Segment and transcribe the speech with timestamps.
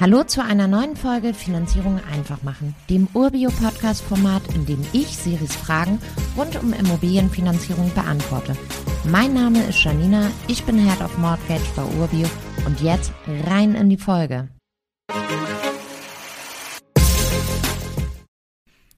[0.00, 5.98] Hallo zu einer neuen Folge Finanzierung einfach machen, dem Urbio-Podcast-Format, in dem ich Siris Fragen
[6.38, 8.56] rund um Immobilienfinanzierung beantworte.
[9.04, 12.26] Mein Name ist Janina, ich bin Head of Mortgage bei Urbio
[12.64, 13.12] und jetzt
[13.46, 14.48] rein in die Folge.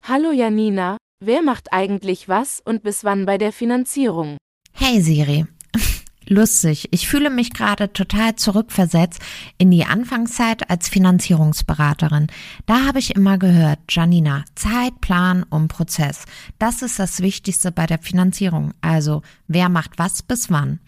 [0.04, 4.36] Hallo Janina, wer macht eigentlich was und bis wann bei der Finanzierung?
[4.72, 5.46] Hey Siri,
[6.28, 6.88] lustig.
[6.90, 9.20] Ich fühle mich gerade total zurückversetzt
[9.58, 12.26] in die Anfangszeit als Finanzierungsberaterin.
[12.66, 16.24] Da habe ich immer gehört, Janina, Zeitplan und Prozess.
[16.58, 18.72] Das ist das Wichtigste bei der Finanzierung.
[18.80, 20.80] Also, wer macht was bis wann?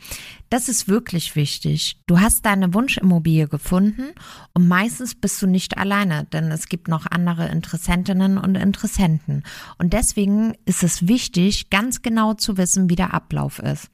[0.51, 1.97] Das ist wirklich wichtig.
[2.07, 4.13] Du hast deine Wunschimmobilie gefunden
[4.53, 9.43] und meistens bist du nicht alleine, denn es gibt noch andere Interessentinnen und Interessenten.
[9.79, 13.91] Und deswegen ist es wichtig, ganz genau zu wissen, wie der Ablauf ist.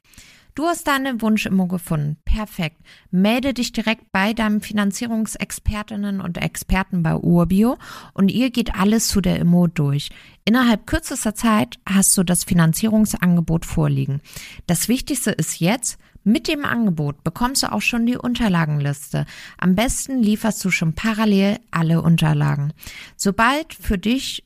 [0.53, 2.17] Du hast deine Wunschimmo gefunden.
[2.25, 2.77] Perfekt.
[3.09, 7.77] Melde dich direkt bei deinem Finanzierungsexpertinnen und Experten bei Urbio
[8.13, 10.09] und ihr geht alles zu der Immo durch.
[10.43, 14.21] Innerhalb kürzester Zeit hast du das Finanzierungsangebot vorliegen.
[14.67, 19.25] Das Wichtigste ist jetzt, mit dem Angebot bekommst du auch schon die Unterlagenliste.
[19.57, 22.73] Am besten lieferst du schon parallel alle Unterlagen.
[23.15, 24.43] Sobald für dich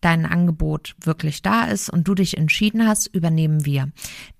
[0.00, 3.90] dein Angebot wirklich da ist und du dich entschieden hast, übernehmen wir.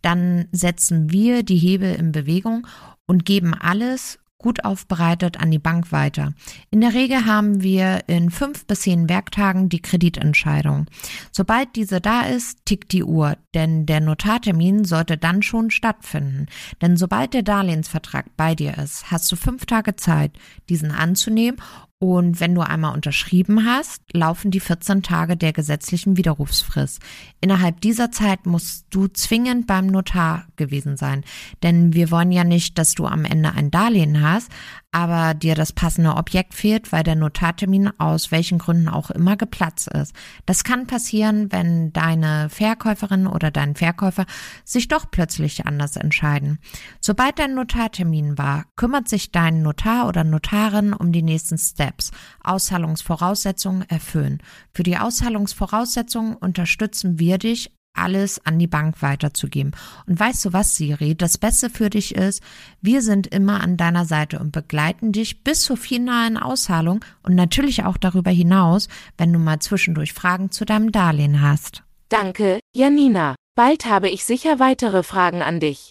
[0.02, 2.66] Dann setzen wir die Hebel in Bewegung
[3.06, 6.32] und geben alles gut aufbereitet an die Bank weiter.
[6.70, 10.86] In der Regel haben wir in fünf bis zehn Werktagen die Kreditentscheidung.
[11.32, 16.46] Sobald diese da ist, tickt die Uhr, denn der Notartermin sollte dann schon stattfinden.
[16.80, 20.30] Denn sobald der Darlehensvertrag bei dir ist, hast du fünf Tage Zeit,
[20.68, 21.60] diesen anzunehmen
[22.00, 27.00] und wenn du einmal unterschrieben hast, laufen die 14 Tage der gesetzlichen Widerrufsfrist.
[27.40, 31.24] Innerhalb dieser Zeit musst du zwingend beim Notar gewesen sein.
[31.64, 34.48] Denn wir wollen ja nicht, dass du am Ende ein Darlehen hast,
[34.90, 39.88] aber dir das passende Objekt fehlt, weil der Notartermin aus welchen Gründen auch immer geplatzt
[39.88, 40.14] ist.
[40.46, 44.24] Das kann passieren, wenn deine Verkäuferin oder dein Verkäufer
[44.64, 46.58] sich doch plötzlich anders entscheiden.
[47.00, 52.10] Sobald dein Notartermin war, kümmert sich dein Notar oder Notarin um die nächsten Steps.
[52.42, 54.42] Auszahlungsvoraussetzungen erfüllen.
[54.72, 59.72] Für die Auszahlungsvoraussetzungen unterstützen wir dich alles an die Bank weiterzugeben.
[60.06, 61.14] Und weißt du was, Siri?
[61.14, 62.42] Das Beste für dich ist,
[62.80, 67.84] wir sind immer an deiner Seite und begleiten dich bis zur finalen Auszahlung und natürlich
[67.84, 71.82] auch darüber hinaus, wenn du mal zwischendurch Fragen zu deinem Darlehen hast.
[72.08, 73.34] Danke, Janina.
[73.54, 75.90] Bald habe ich sicher weitere Fragen an dich.